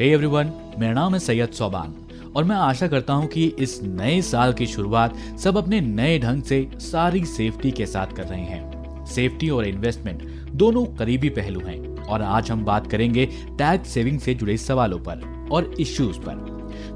[0.00, 1.94] Everyone मेरा नाम है सैयद सोबान
[2.36, 6.42] और मैं आशा करता हूँ कि इस नए साल की शुरुआत सब अपने नए ढंग
[6.42, 10.22] से सारी सेफ्टी के साथ कर रहे हैं। सेफ्टी और इन्वेस्टमेंट
[10.52, 13.26] दोनों करीबी पहलू हैं और आज हम बात करेंगे
[13.58, 16.46] टैक्स सेविंग से जुड़े सवालों पर और इश्यूज़ पर।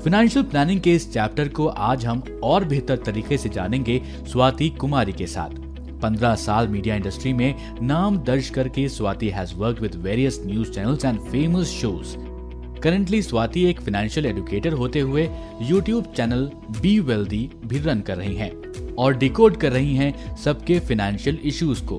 [0.04, 4.00] फाइनेंशियल प्लानिंग के इस चैप्टर को आज हम और बेहतर तरीके से जानेंगे
[4.32, 5.60] स्वाति कुमारी के साथ।
[6.02, 11.04] पंद्रह साल मीडिया इंडस्ट्री में नाम दर्ज करके Swati has work with various news channels
[11.04, 12.16] and famous shows
[12.82, 15.28] currently Swati एक फाइनेंशियल एडुकेटर होते हुए
[15.62, 16.50] यूट्यूब चैनल
[16.80, 21.84] बी वेल्दी भी रन कर रही हैं और डिकोड कर रही हैं सबके फाइनेंशियल इश्यूज़
[21.84, 21.96] को।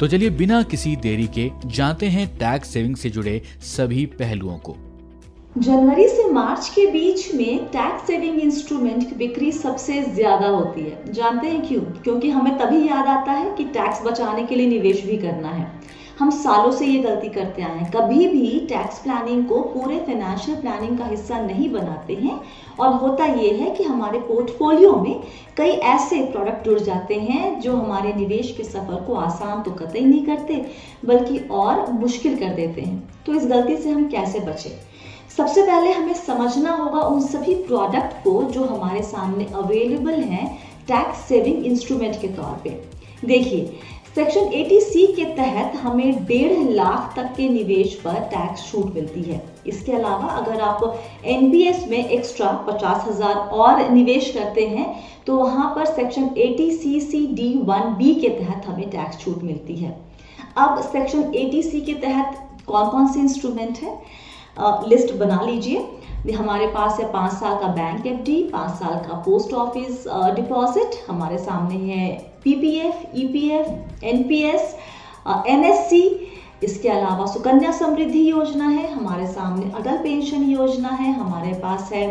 [0.00, 4.76] तो चलिए बिना किसी देरी के जानते हैं टैक्स सेविंग से जुड़े सभी पहलुओं को।
[5.58, 11.12] जनवरी से मार्च के बीच में टैक्स सेविंग इंस्ट्रूमेंट की बिक्री सबसे ज़्यादा होती है।
[11.12, 11.80] जानते हैं क्यों?
[11.80, 15.66] क्योंकि हमें तभी याद आता है कि टैक्स बचाने के लिए निवेश भी करना है।
[16.20, 20.60] हम सालों से ये गलती करते आए हैं। कभी भी टैक्स प्लानिंग को पूरे फाइनेंशियल
[20.60, 22.40] प्लानिंग का हिस्सा नहीं बनाते हैं
[22.80, 25.22] और होता ये है कि हमारे पोर्टफोलियो में
[25.56, 30.00] कई ऐसे प्रोडक्ट जुड़ जाते हैं जो हमारे निवेश के सफ़र को आसान तो कतई
[30.00, 30.64] नहीं करते,
[31.04, 34.70] बल्कि और मुश्किल कर देते हैं। तो इस गलती से हम कैसे बचें?
[35.36, 40.46] सबसे पहले हमें समझना होगा उन सभी प्रोडक्ट को जो हमारे सामने अवेलेबल हैं
[40.88, 42.80] टैक्स सेविंग इंस्ट्रूमेंट के तौर पे।
[43.24, 43.78] देखिए
[44.14, 49.22] सेक्शन 80 सी के तहत हमें डेढ़ लाख तक के निवेश पर टैक्स छूट मिलती
[49.22, 50.80] है। इसके अलावा अगर आप
[51.26, 54.88] एनपीएस में एक्स्ट्रा पचास हज़ार और निवेश करते हैं
[55.26, 59.76] तो वहाँ पर section 80 C D one B के तहत हमें टैक्स छूट मिलती
[59.76, 59.96] है।
[60.58, 62.36] अब सेक्शन 80 सी के तहत
[62.66, 63.98] कौन कौन से इंस्ट्रूमेंट है?
[64.58, 69.14] लिस्ट बना लीजिए। हमारे पास है पाँच साल का बैंक एफ़ डी पाँच साल का
[69.26, 70.04] पोस्ट ऑफ़िस
[70.36, 72.08] डिपॉजिट हमारे सामने है
[72.44, 74.74] पीपीएफ ईपीएफ एनपीएस
[75.48, 76.02] एनएससी
[76.62, 82.04] इसके अलावा सुकन्या समृद्धि योजना है। हमारे सामने अटल पेंशन योजना है। हमारे पास है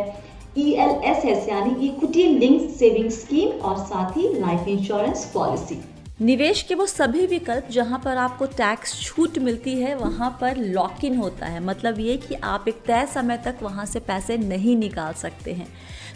[0.58, 5.82] ई एल एस एस यानी इक्विटी लिंक सेविंग स्कीम और साथ ही लाइफ इंश्योरेंस पॉलिसी
[6.20, 11.06] निवेश के वो सभी विकल्प जहाँ पर आपको टैक्स छूट मिलती है, वहाँ पर लॉक
[11.06, 14.76] इन होता है। मतलब ये कि आप एक तय समय तक वहाँ से पैसे नहीं
[14.78, 15.68] निकाल सकते हैं।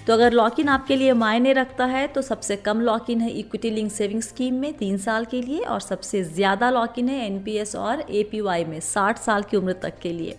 [0.08, 3.30] तो अगर लॉक इन आपके लिए मायने रखता है तो सबसे कम लॉक इन है
[3.32, 7.26] इक्विटी लिंक सेविंग स्कीम में तीन साल के लिए और सबसे ज़्यादा लॉक इन है
[7.26, 10.38] एनपीएस और एपीवाई में साठ साल की उम्र तक के लिए।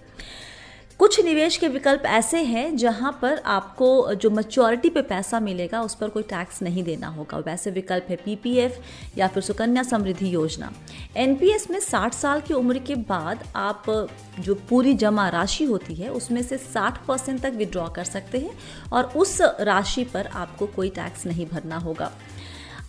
[1.05, 5.95] कुछ निवेश के विकल्प ऐसे हैं जहाँ पर आपको जो मच्योरिटी पे पैसा मिलेगा, उस
[5.95, 8.79] पर कोई टैक्स नहीं देना होगा। वैसे विकल्प है पीपीएफ
[9.19, 10.73] या फिर सुकन्या समृद्धि योजना।
[11.17, 14.09] एनपीएस में 60 साल की उम्र के बाद आप
[14.41, 18.59] जो पूरी जमा राशि होती है, उसमें से 60 परसेंट तक विड्रॉ कर सकते हैं
[18.93, 22.11] और उस राशि पर आपको कोई टैक्स नहीं भरना होगा।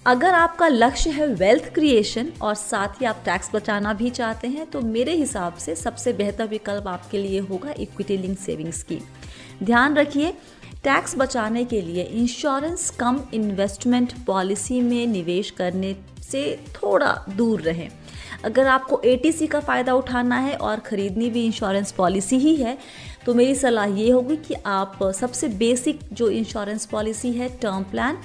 [0.05, 4.65] अगर आपका लक्ष्य है वेल्थ क्रिएशन और साथ ही आप टैक्स बचाना भी चाहते हैं
[4.65, 9.95] तो मेरे हिसाब से सबसे बेहतर विकल्प आपके लिए होगा इक्विटी लिंक सेविंग स्कीम ध्यान
[9.95, 10.31] रखिए
[10.83, 16.45] टैक्स बचाने के लिए इंश्योरेंस कम इन्वेस्टमेंट पॉलिसी में निवेश करने से
[16.75, 17.89] थोड़ा दूर रहें।
[18.43, 22.77] अगर आपको ए का फ़ायदा उठाना है और ख़रीदनी भी इंश्योरेंस पॉलिसी ही है
[23.25, 28.17] तो मेरी सलाह ये होगी कि आप सबसे बेसिक जो इंश्योरेंस पॉलिसी है टर्म प्लान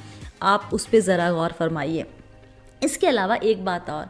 [0.42, 2.06] आप उस पर ज़रा गौर फरमाइए।
[2.82, 4.08] इसके अलावा एक बात और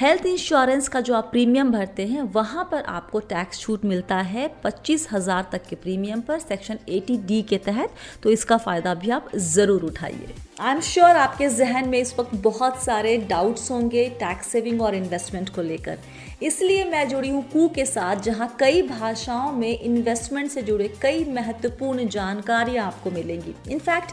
[0.00, 4.46] हेल्थ इंश्योरेंस का जो आप प्रीमियम भरते हैं, वहाँ पर आपको टैक्स छूट मिलता है
[4.64, 9.10] पच्चीस हज़ार तक के प्रीमियम पर सेक्शन 80 डी के तहत तो इसका फ़ायदा भी
[9.10, 14.08] आप ज़रूर उठाइए। आई एम श्योर आपके जहन में इस वक्त बहुत सारे डाउट्स होंगे
[14.20, 15.98] टैक्स सेविंग और इन्वेस्टमेंट को लेकर।
[16.42, 21.24] इसलिए मैं जुड़ी हूँ कू के साथ, जहाँ कई भाषाओं में इन्वेस्टमेंट से जुड़े कई
[21.32, 24.12] महत्वपूर्ण जानकारियाँ आपको मिलेंगी। इनफैक्ट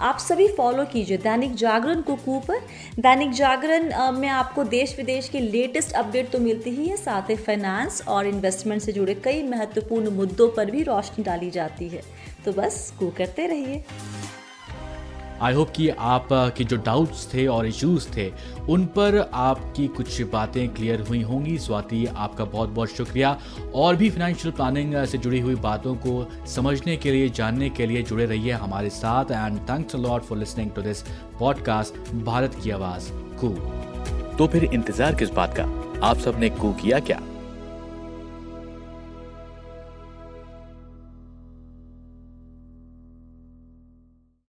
[0.00, 2.60] आप सभी फॉलो कीजिए दैनिक जागरण कुकू पर
[2.98, 7.36] दैनिक जागरण में आपको देश विदेश के लेटेस्ट अपडेट तो मिलती ही है, साथ ही
[7.36, 12.02] फाइनेंस और इन्वेस्टमेंट से जुड़े कई महत्वपूर्ण मुद्दों पर भी रोशनी डाली जाती है।
[12.44, 13.84] तो बस कू करते रहिए।
[15.42, 18.30] आई होप कि आप के जो डाउट्स थे और इश्यूज़ थे,
[18.68, 23.36] उन पर आपकी कुछ बातें क्लियर हुई होंगी। स्वाति, आपका बहुत बहुत शुक्रिया।
[23.74, 28.02] और भी फाइनेंशियल प्लानिंग से जुड़ी हुई बातों को समझने के लिए, जानने के लिए
[28.02, 31.02] जुड़े रहिए हमारे साथ। And thanks lot for listening to this
[31.38, 33.10] podcast Bharat की आवाज़।
[33.40, 33.48] कू
[34.36, 35.64] तो फिर इंतज़ार किस बात का?
[36.06, 37.20] आप सबने कू किया क्या?